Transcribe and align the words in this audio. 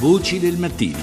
Voci 0.00 0.38
del 0.38 0.56
mattino. 0.58 0.96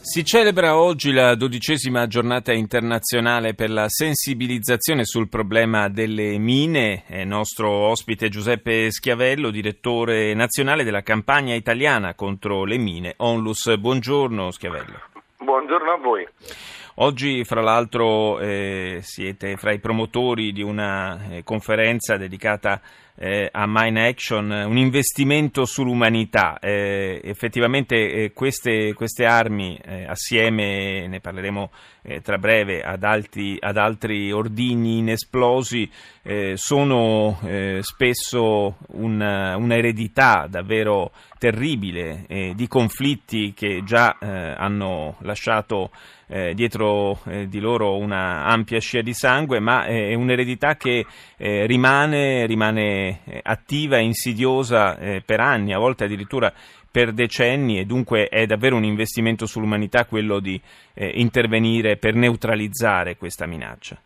Si 0.00 0.24
celebra 0.24 0.78
oggi 0.78 1.10
la 1.10 1.34
dodicesima 1.34 2.06
giornata 2.06 2.52
internazionale 2.52 3.54
per 3.54 3.68
la 3.68 3.86
sensibilizzazione 3.88 5.04
sul 5.04 5.28
problema 5.28 5.88
delle 5.88 6.38
mine. 6.38 7.02
È 7.04 7.24
nostro 7.24 7.68
ospite 7.68 8.28
Giuseppe 8.28 8.92
Schiavello, 8.92 9.50
direttore 9.50 10.34
nazionale 10.34 10.84
della 10.84 11.02
campagna 11.02 11.54
italiana 11.54 12.14
contro 12.14 12.64
le 12.64 12.78
mine. 12.78 13.14
Onlus, 13.16 13.76
buongiorno 13.76 14.52
Schiavello. 14.52 15.00
Buongiorno 15.38 15.90
a 15.90 15.96
voi. 15.96 16.28
Oggi, 17.00 17.44
fra 17.44 17.62
l'altro, 17.62 18.40
eh, 18.40 18.98
siete 19.02 19.56
fra 19.56 19.72
i 19.72 19.78
promotori 19.78 20.50
di 20.50 20.62
una 20.62 21.28
eh, 21.30 21.44
conferenza 21.44 22.16
dedicata 22.16 22.80
eh, 23.14 23.48
a 23.52 23.66
Mine 23.68 24.08
Action, 24.08 24.50
un 24.50 24.76
investimento 24.76 25.64
sull'umanità. 25.64 26.58
Eh, 26.58 27.20
effettivamente 27.22 27.94
eh, 27.94 28.32
queste, 28.32 28.94
queste, 28.94 29.26
armi, 29.26 29.78
eh, 29.80 30.06
assieme, 30.06 31.06
ne 31.06 31.20
parleremo 31.20 31.70
tra 32.22 32.38
breve, 32.38 32.80
ad, 32.80 33.04
alti, 33.04 33.58
ad, 33.60 33.76
altri 33.76 34.32
ordigni 34.32 34.98
inesplosi, 34.98 35.90
sono 36.54 37.38
spesso 37.80 38.76
una, 38.92 39.56
un'eredità 39.58 40.46
davvero 40.48 41.10
terribile 41.38 42.24
di 42.54 42.66
conflitti 42.66 43.52
che 43.52 43.82
già 43.84 44.16
hanno 44.20 45.16
lasciato 45.20 45.90
eh, 46.28 46.54
dietro 46.54 47.18
eh, 47.26 47.48
di 47.48 47.58
loro 47.58 47.96
una 47.96 48.44
ampia 48.44 48.80
scia 48.80 49.00
di 49.00 49.12
sangue, 49.12 49.60
ma 49.60 49.84
è 49.84 50.14
un'eredità 50.14 50.76
che 50.76 51.04
eh, 51.36 51.66
rimane, 51.66 52.46
rimane 52.46 53.20
eh, 53.24 53.40
attiva 53.42 53.96
e 53.96 54.02
insidiosa 54.02 54.96
eh, 54.98 55.22
per 55.24 55.40
anni, 55.40 55.72
a 55.72 55.78
volte 55.78 56.04
addirittura 56.04 56.52
per 56.90 57.12
decenni 57.12 57.78
e 57.78 57.84
dunque 57.84 58.28
è 58.28 58.46
davvero 58.46 58.76
un 58.76 58.84
investimento 58.84 59.46
sull'umanità 59.46 60.06
quello 60.06 60.40
di 60.40 60.60
eh, 60.94 61.12
intervenire 61.14 61.96
per 61.96 62.14
neutralizzare 62.14 63.16
questa 63.16 63.46
minaccia. 63.46 63.96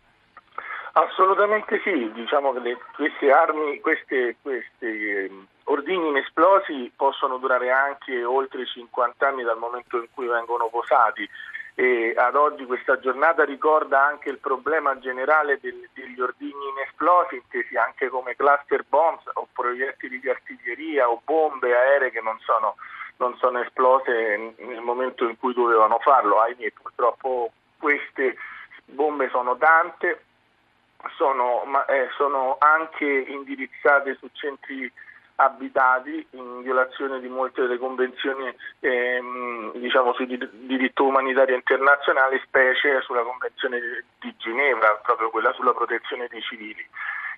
Assolutamente 0.95 1.81
sì, 1.83 2.11
diciamo 2.13 2.53
che 2.53 2.59
le, 2.59 2.77
queste 2.95 3.31
armi, 3.31 3.79
questi 3.79 4.35
eh, 4.79 5.31
ordini 5.63 6.09
inesplosi 6.09 6.91
possono 6.95 7.37
durare 7.37 7.71
anche 7.71 8.23
oltre 8.23 8.63
50 8.65 9.27
anni 9.27 9.43
dal 9.43 9.57
momento 9.57 9.97
in 9.97 10.05
cui 10.13 10.27
vengono 10.27 10.67
posati 10.67 11.27
e 11.75 12.13
ad 12.15 12.35
oggi 12.35 12.65
questa 12.65 12.99
giornata 12.99 13.43
ricorda 13.43 14.03
anche 14.03 14.29
il 14.29 14.37
problema 14.37 14.97
generale 14.99 15.57
del, 15.59 15.89
degli 15.93 16.19
ordigni 16.19 16.69
inesplosi, 16.69 17.35
intesi 17.35 17.75
anche 17.75 18.09
come 18.09 18.35
cluster 18.35 18.85
bombs 18.87 19.23
o 19.33 19.47
proiettili 19.51 20.19
di 20.19 20.29
artiglieria 20.29 21.09
o 21.09 21.21
bombe 21.23 21.75
aeree 21.75 22.11
che 22.11 22.21
non 22.21 22.37
sono, 22.41 22.75
non 23.17 23.35
sono 23.37 23.59
esplose 23.59 24.53
nel 24.57 24.81
momento 24.81 25.27
in 25.27 25.37
cui 25.39 25.53
dovevano 25.53 25.97
farlo. 25.99 26.41
Ahimè, 26.41 26.71
purtroppo 26.79 27.51
queste 27.79 28.35
bombe 28.85 29.29
sono 29.29 29.57
tante, 29.57 30.25
sono, 31.17 31.63
eh, 31.87 32.09
sono 32.15 32.57
anche 32.59 33.05
indirizzate 33.05 34.15
su 34.19 34.29
centri 34.31 34.91
abitati 35.35 36.25
in 36.31 36.61
violazione 36.61 37.19
di 37.19 37.27
molte 37.27 37.61
delle 37.61 37.77
convenzioni 37.77 38.53
ehm, 38.79 39.71
diciamo, 39.73 40.13
sul 40.13 40.27
diritto 40.27 41.05
umanitario 41.05 41.55
internazionale, 41.55 42.41
specie 42.45 43.01
sulla 43.01 43.23
Convenzione 43.23 44.05
di 44.19 44.33
Ginevra, 44.37 44.99
proprio 45.03 45.29
quella 45.29 45.51
sulla 45.53 45.73
protezione 45.73 46.27
dei 46.29 46.41
civili. 46.41 46.85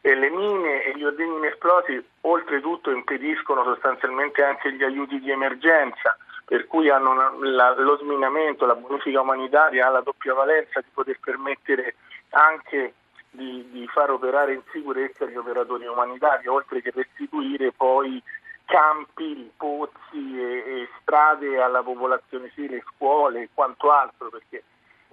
E 0.02 0.13
le 0.13 0.29
mine 0.29 0.83
e 0.83 0.95
gli 0.95 1.03
ordini 1.03 1.35
inesplosi 1.37 2.03
oltretutto 2.21 2.91
impediscono 2.91 3.63
sostanzialmente 3.63 4.43
anche 4.43 4.71
gli 4.73 4.83
aiuti 4.83 5.19
di 5.19 5.31
emergenza, 5.31 6.17
per 6.45 6.67
cui 6.67 6.89
hanno 6.89 7.11
una, 7.11 7.33
la, 7.39 7.73
lo 7.75 7.97
sminamento, 7.97 8.67
la 8.67 8.75
bonifica 8.75 9.21
umanitaria 9.21 9.87
ha 9.87 9.89
la 9.89 10.02
doppia 10.02 10.33
valenza 10.33 10.80
di 10.80 10.89
poter 10.93 11.17
permettere 11.19 11.95
anche 12.30 12.93
di, 13.35 13.69
di 13.71 13.87
far 13.87 14.11
operare 14.11 14.53
in 14.53 14.61
sicurezza 14.71 15.25
gli 15.25 15.35
operatori 15.35 15.85
umanitari, 15.85 16.47
oltre 16.47 16.81
che 16.81 16.91
restituire 16.93 17.71
poi 17.71 18.21
campi, 18.65 19.51
pozzi 19.55 20.39
e, 20.39 20.63
e 20.65 20.89
strade 21.01 21.61
alla 21.61 21.83
popolazione 21.83 22.49
civile, 22.53 22.83
scuole 22.95 23.43
e 23.43 23.49
quanto 23.53 23.91
altro, 23.91 24.29
perché 24.29 24.63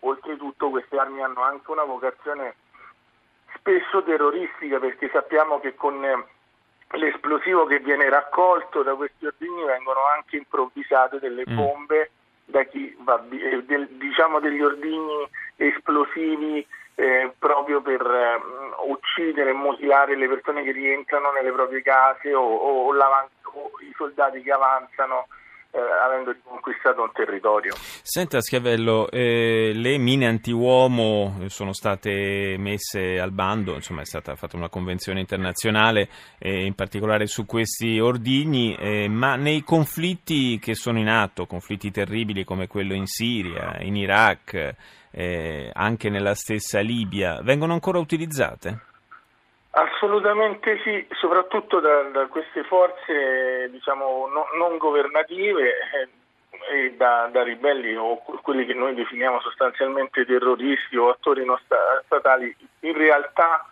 oltretutto 0.00 0.70
queste 0.70 0.96
armi 0.98 1.22
hanno 1.22 1.42
anche 1.42 1.70
una 1.70 1.84
vocazione 1.84 2.54
spesso 3.54 4.02
terroristica, 4.02 4.78
perché 4.78 5.10
sappiamo 5.12 5.60
che 5.60 5.74
con 5.74 6.02
eh, 6.04 6.24
l'esplosivo 6.96 7.66
che 7.66 7.78
viene 7.78 8.08
raccolto 8.08 8.82
da 8.82 8.94
questi 8.94 9.26
ordini 9.26 9.64
vengono 9.64 10.00
anche 10.06 10.36
improvvisate 10.36 11.18
delle 11.18 11.44
mm. 11.48 11.54
bombe 11.54 12.10
da 12.44 12.64
chi 12.64 12.94
va, 13.00 13.22
eh, 13.30 13.62
del, 13.64 13.88
diciamo 13.88 14.40
degli 14.40 14.60
ordini 14.60 15.28
esplosivi 15.56 16.66
eh, 16.94 17.32
proprio 17.38 17.80
per 17.80 18.00
eh, 18.00 18.40
uccidere 18.86 19.50
e 19.50 19.54
mutilare 19.54 20.16
le 20.16 20.28
persone 20.28 20.62
che 20.62 20.72
rientrano 20.72 21.30
nelle 21.32 21.52
proprie 21.52 21.82
case 21.82 22.34
o, 22.34 22.42
o, 22.42 22.86
o, 22.86 22.92
o 22.92 23.70
i 23.80 23.92
soldati 23.96 24.42
che 24.42 24.52
avanzano 24.52 25.26
eh, 25.72 25.80
avendo 25.80 26.34
conquistato 26.44 27.02
un 27.02 27.10
territorio. 27.12 27.74
Senta 28.02 28.40
Schiavello, 28.40 29.10
eh, 29.10 29.72
le 29.74 29.96
mine 29.96 30.26
anti-uomo 30.26 31.44
sono 31.46 31.72
state 31.72 32.56
messe 32.58 33.18
al 33.18 33.32
bando, 33.32 33.74
insomma 33.74 34.02
è 34.02 34.04
stata 34.04 34.36
fatta 34.36 34.56
una 34.56 34.68
convenzione 34.68 35.20
internazionale, 35.20 36.08
eh, 36.38 36.64
in 36.64 36.74
particolare 36.74 37.26
su 37.26 37.46
questi 37.46 37.98
ordigni, 37.98 38.76
eh, 38.76 39.08
ma 39.08 39.36
nei 39.36 39.62
conflitti 39.62 40.58
che 40.58 40.74
sono 40.74 40.98
in 40.98 41.08
atto, 41.08 41.46
conflitti 41.46 41.90
terribili 41.90 42.44
come 42.44 42.66
quello 42.66 42.92
in 42.92 43.06
Siria, 43.06 43.78
in 43.80 43.96
Iraq, 43.96 44.74
eh, 45.10 45.70
anche 45.72 46.10
nella 46.10 46.34
stessa 46.34 46.80
Libia, 46.80 47.40
vengono 47.42 47.72
ancora 47.72 47.98
utilizzate? 47.98 48.91
Assolutamente 49.74 50.78
sì, 50.82 51.06
soprattutto 51.12 51.80
da, 51.80 52.02
da 52.02 52.26
queste 52.26 52.62
forze 52.64 53.70
diciamo, 53.70 54.28
no, 54.28 54.46
non 54.58 54.76
governative 54.76 55.70
eh, 55.70 56.08
e 56.70 56.94
da, 56.94 57.30
da, 57.32 57.42
ribelli 57.42 57.96
o 57.96 58.18
quelli 58.42 58.66
che 58.66 58.74
noi 58.74 58.94
definiamo 58.94 59.40
sostanzialmente 59.40 60.26
terroristi 60.26 60.96
o 60.98 61.08
attori 61.08 61.46
non 61.46 61.58
statali. 62.04 62.54
In 62.80 62.92
realtà 62.92 63.66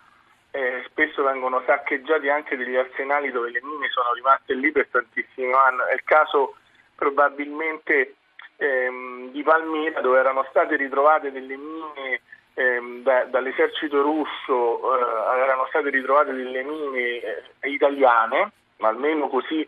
eh, 0.49 0.83
spesso 0.87 1.21
vengono 1.21 1.61
saccheggiati 1.67 2.29
anche 2.29 2.57
degli 2.57 2.75
arsenali 2.75 3.29
dove 3.29 3.51
le 3.51 3.61
mine 3.61 3.87
sono 3.89 4.11
rimaste 4.13 4.55
lì 4.55 4.71
per 4.71 4.87
tantissimi 4.89 5.53
anni. 5.53 5.81
È 5.87 5.93
il 5.93 6.03
caso 6.03 6.55
probabilmente 6.95 8.15
ehm, 8.57 9.29
di 9.29 9.43
Palmira 9.43 10.01
dove 10.01 10.17
erano 10.17 10.47
state 10.49 10.77
ritrovate 10.77 11.31
delle 11.31 11.57
mine 11.57 12.21
ehm, 12.53 13.03
da, 13.03 13.25
dall'esercito 13.25 14.01
russo 14.01 14.97
eh, 14.97 15.39
erano 15.39 15.65
state 15.69 15.89
ritrovate 15.89 16.33
delle 16.33 16.63
mine 16.63 16.99
eh, 16.99 17.69
italiane, 17.69 18.51
ma 18.77 18.89
almeno 18.89 19.27
così 19.27 19.67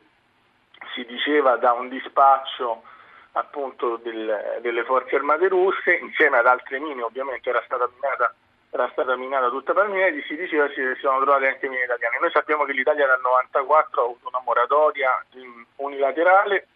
si 0.93 1.05
diceva 1.05 1.55
da 1.57 1.73
un 1.73 1.89
dispaccio 1.89 2.83
appunto 3.33 3.97
del, 3.97 4.59
delle 4.61 4.83
forze 4.83 5.15
armate 5.15 5.47
russe, 5.47 5.95
insieme 5.95 6.37
ad 6.37 6.45
altre 6.45 6.79
mine, 6.79 7.01
ovviamente 7.01 7.49
era 7.49 7.61
stata 7.65 7.89
minata, 7.93 8.33
era 8.69 8.89
stata 8.91 9.15
minata 9.15 9.49
tutta 9.49 9.73
Palmira 9.73 10.07
e 10.07 10.23
si 10.27 10.35
diceva 10.35 10.67
che 10.67 10.73
si 10.95 10.99
sono 11.01 11.21
trovate 11.21 11.47
anche 11.47 11.67
mine 11.67 11.83
italiane. 11.83 12.19
Noi 12.19 12.31
sappiamo 12.31 12.63
che 12.65 12.73
l'Italia 12.73 13.07
dal 13.07 13.21
94 13.21 14.01
ha 14.01 14.03
avuto 14.03 14.27
una 14.27 14.41
moratoria 14.45 15.25
unilaterale, 15.77 16.67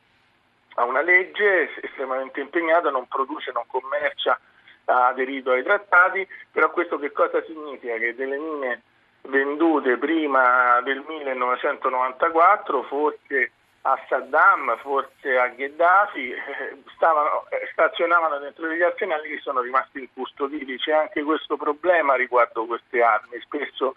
ha 0.76 0.84
una 0.84 1.02
legge 1.02 1.70
estremamente 1.82 2.40
impegnata, 2.40 2.90
non 2.90 3.08
produce, 3.08 3.52
non 3.52 3.64
commercia 3.68 4.40
ha 4.88 5.08
aderito 5.08 5.52
ai 5.52 5.64
trattati, 5.64 6.28
però 6.52 6.72
questo 6.72 6.98
che 6.98 7.12
cosa 7.12 7.44
significa? 7.44 7.98
Che 7.98 8.16
delle 8.16 8.38
mine 8.38 8.82
vendute 9.24 9.98
prima 9.98 10.80
del 10.82 11.04
1994, 11.06 12.84
forse 12.84 13.52
a 13.82 14.00
Saddam, 14.10 14.78
forse 14.80 15.38
a 15.38 15.48
Gheddafi, 15.48 16.32
eh, 16.32 16.84
stavano, 16.96 17.46
eh, 17.50 17.68
stazionavano 17.72 18.38
dentro 18.40 18.68
degli 18.68 18.82
arsenali 18.82 19.30
che 19.30 19.40
sono 19.42 19.62
rimasti 19.62 20.00
incustoditi. 20.00 20.78
C'è 20.78 20.92
anche 20.92 21.24
questo 21.24 21.58
problema 21.58 22.16
riguardo 22.16 22.66
queste 22.66 23.02
armi, 23.02 23.40
spesso 23.42 23.94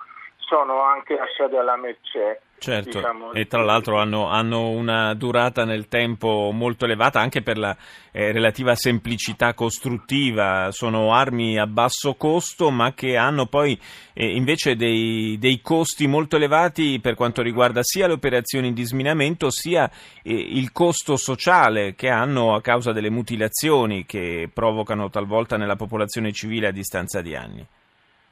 sono 0.50 0.82
anche 0.82 1.14
lasciate 1.14 1.56
alla 1.56 1.76
mercé. 1.76 2.40
Certo, 2.58 2.98
diciamo, 2.98 3.32
e 3.32 3.46
tra 3.46 3.62
l'altro 3.62 3.96
hanno, 3.96 4.26
hanno, 4.26 4.68
una 4.68 5.14
durata 5.14 5.64
nel 5.64 5.88
tempo 5.88 6.50
molto 6.52 6.84
elevata 6.84 7.18
anche 7.18 7.40
per 7.40 7.56
la 7.56 7.74
eh, 8.12 8.32
relativa 8.32 8.74
semplicità 8.74 9.54
costruttiva, 9.54 10.68
sono 10.70 11.14
armi 11.14 11.58
a 11.58 11.66
basso 11.66 12.16
costo 12.16 12.70
ma 12.70 12.92
che 12.92 13.16
hanno 13.16 13.46
poi 13.46 13.80
eh, 14.12 14.36
invece 14.36 14.76
dei, 14.76 15.38
dei, 15.38 15.62
costi 15.62 16.06
molto 16.06 16.36
elevati 16.36 17.00
per 17.00 17.14
quanto 17.14 17.40
riguarda 17.40 17.80
sia 17.82 18.06
le 18.06 18.12
operazioni 18.12 18.74
di 18.74 18.82
sminamento 18.82 19.50
sia 19.50 19.90
eh, 20.22 20.34
il 20.34 20.70
costo 20.70 21.16
sociale 21.16 21.94
che 21.94 22.10
hanno 22.10 22.54
a 22.54 22.60
causa 22.60 22.92
delle 22.92 23.08
mutilazioni 23.08 24.04
che 24.04 24.50
provocano 24.52 25.08
talvolta 25.08 25.56
nella 25.56 25.76
popolazione 25.76 26.30
civile 26.30 26.66
a 26.66 26.72
distanza 26.72 27.22
di 27.22 27.34
anni. 27.34 27.66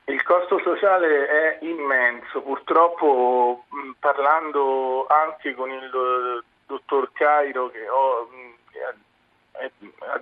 Il 0.08 0.22
costo 0.22 0.58
sociale 0.60 1.28
è 1.28 1.58
immenso, 1.60 2.40
purtroppo 2.40 3.66
parlando 3.99 5.06
anche 5.06 5.55
con 5.55 5.70
il 5.70 6.43
dottor 6.66 7.12
Cairo 7.12 7.69
che, 7.69 7.87
ho, 7.90 8.26
che 8.72 8.78
è 9.52 9.70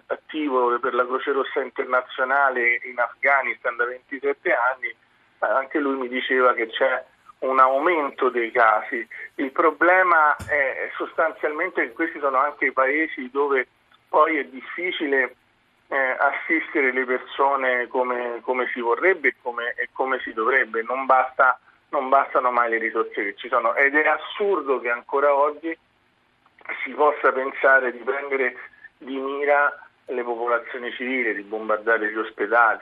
attivo 0.07 0.77
per 0.81 0.93
la 0.93 1.07
Croce 1.07 1.31
Rossa 1.31 1.61
Internazionale 1.61 2.81
in 2.83 2.99
Afghanistan 2.99 3.77
da 3.77 3.85
27 3.85 4.53
anni, 4.53 4.93
anche 5.39 5.79
lui 5.79 5.95
mi 5.95 6.09
diceva 6.09 6.53
che 6.55 6.67
c'è 6.67 7.05
un 7.41 7.61
aumento 7.61 8.29
dei 8.29 8.51
casi. 8.51 9.07
Il 9.37 9.53
problema 9.53 10.35
è 10.49 10.91
sostanzialmente 10.97 11.83
che 11.83 11.93
questi 11.93 12.19
sono 12.19 12.39
anche 12.39 12.67
i 12.67 12.73
paesi 12.73 13.31
dove 13.31 13.69
poi 14.09 14.39
è 14.39 14.45
difficile 14.47 15.37
eh, 15.89 16.17
assistere 16.19 16.93
le 16.93 17.05
persone 17.05 17.87
come, 17.89 18.41
come 18.43 18.69
si 18.73 18.81
vorrebbe 18.81 19.29
e 19.29 19.35
come, 19.41 19.75
e 19.77 19.89
come, 19.93 20.19
si 20.21 20.33
dovrebbe, 20.33 20.83
non, 20.83 21.07
basta, 21.07 21.59
non 21.91 22.09
bastano 22.09 22.51
mai 22.51 22.71
le 22.71 22.79
risorse 22.79 23.23
che 23.23 23.35
ci 23.37 23.49
sono. 23.49 23.75
Ed 23.75 23.95
è 23.95 24.07
assurdo 24.07 24.81
che 24.81 24.91
ancora 24.91 25.35
oggi 25.35 25.77
si 26.85 26.91
possa 26.91 27.33
pensare 27.33 27.93
di 27.93 27.99
prendere 27.99 28.57
di 28.99 29.17
mira 29.17 29.73
le 30.07 30.23
popolazioni 30.23 30.93
civili, 30.93 31.35
di 31.35 31.43
bombardare 31.43 32.11
gli 32.11 32.17
ospedali, 32.17 32.81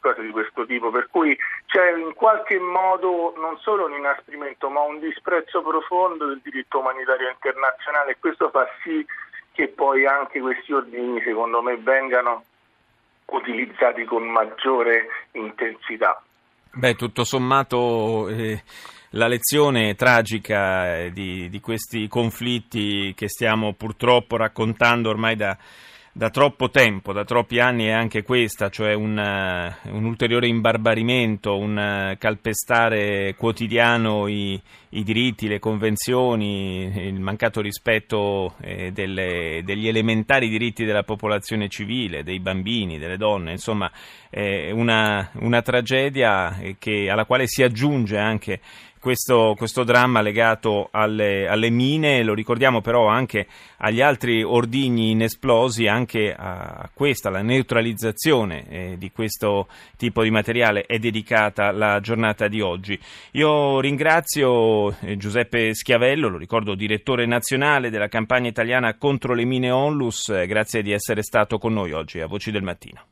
cose 0.00 0.22
di 0.22 0.30
questo 0.30 0.66
tipo, 0.66 0.90
per 0.90 1.08
cui 1.10 1.36
c'è 1.66 1.92
in 1.92 2.14
qualche 2.14 2.58
modo 2.58 3.34
non 3.36 3.58
solo 3.58 3.86
un 3.86 3.92
inasprimento 3.94 4.68
ma 4.68 4.80
un 4.80 4.98
disprezzo 4.98 5.62
profondo 5.62 6.26
del 6.26 6.40
diritto 6.42 6.80
umanitario 6.80 7.30
internazionale. 7.30 8.12
E 8.12 8.16
questo 8.18 8.50
fa 8.50 8.68
sì 8.82 9.04
che 9.54 9.68
poi 9.68 10.04
anche 10.04 10.40
questi 10.40 10.72
ordini 10.72 11.22
secondo 11.22 11.62
me 11.62 11.76
vengano 11.76 12.44
utilizzati 13.26 14.04
con 14.04 14.24
maggiore 14.24 15.06
intensità. 15.32 16.20
Beh, 16.72 16.96
tutto 16.96 17.22
sommato 17.22 18.28
eh, 18.28 18.62
la 19.10 19.28
lezione 19.28 19.94
tragica 19.94 20.96
eh, 20.98 21.12
di, 21.12 21.48
di 21.48 21.60
questi 21.60 22.08
conflitti 22.08 23.14
che 23.14 23.28
stiamo 23.28 23.74
purtroppo 23.74 24.36
raccontando 24.36 25.08
ormai 25.08 25.36
da 25.36 25.56
da 26.16 26.30
troppo 26.30 26.70
tempo, 26.70 27.12
da 27.12 27.24
troppi 27.24 27.58
anni 27.58 27.86
è 27.86 27.90
anche 27.90 28.22
questa, 28.22 28.68
cioè 28.68 28.94
un, 28.94 29.18
uh, 29.18 29.96
un 29.96 30.04
ulteriore 30.04 30.46
imbarbarimento, 30.46 31.58
un 31.58 32.12
uh, 32.12 32.16
calpestare 32.18 33.34
quotidiano 33.34 34.28
i, 34.28 34.60
i, 34.90 35.02
diritti, 35.02 35.48
le 35.48 35.58
convenzioni, 35.58 37.08
il 37.08 37.18
mancato 37.18 37.60
rispetto 37.60 38.54
eh, 38.60 38.92
delle, 38.92 39.62
degli 39.64 39.88
elementari 39.88 40.48
diritti 40.48 40.84
della 40.84 41.02
popolazione 41.02 41.68
civile, 41.68 42.22
dei 42.22 42.38
bambini, 42.38 42.96
delle 42.96 43.16
donne, 43.16 43.50
insomma 43.50 43.90
è 44.30 44.70
una, 44.70 45.30
una 45.40 45.62
tragedia 45.62 46.56
che, 46.78 47.10
alla 47.10 47.24
quale 47.24 47.48
si 47.48 47.64
aggiunge 47.64 48.18
anche 48.18 48.60
questo, 49.04 49.54
questo 49.54 49.84
dramma 49.84 50.22
legato 50.22 50.88
alle, 50.90 51.46
alle, 51.46 51.68
mine, 51.68 52.22
lo 52.22 52.32
ricordiamo 52.32 52.80
però 52.80 53.06
anche 53.06 53.46
agli 53.76 54.00
altri 54.00 54.42
ordigni 54.42 55.10
inesplosi, 55.10 55.86
anche 55.86 56.34
a 56.34 56.88
questa, 56.94 57.28
la 57.28 57.42
neutralizzazione 57.42 58.66
eh, 58.66 58.94
di 58.96 59.12
questo 59.12 59.68
tipo 59.98 60.22
di 60.22 60.30
materiale 60.30 60.86
è 60.86 60.98
dedicata 60.98 61.70
la 61.70 62.00
giornata 62.00 62.48
di 62.48 62.62
oggi. 62.62 62.98
Io 63.32 63.78
ringrazio 63.80 64.98
eh, 65.00 65.18
Giuseppe 65.18 65.74
Schiavello, 65.74 66.28
lo 66.28 66.38
ricordo 66.38 66.74
direttore 66.74 67.26
nazionale 67.26 67.90
della 67.90 68.08
campagna 68.08 68.48
italiana 68.48 68.96
contro 68.96 69.34
le 69.34 69.44
mine 69.44 69.70
Onlus, 69.70 70.30
eh, 70.30 70.46
grazie 70.46 70.80
di 70.80 70.92
essere 70.92 71.22
stato 71.22 71.58
con 71.58 71.74
noi 71.74 71.92
oggi 71.92 72.20
a 72.20 72.26
Voci 72.26 72.50
del 72.50 72.62
Mattino. 72.62 73.04